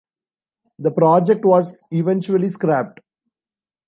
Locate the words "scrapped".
2.49-3.01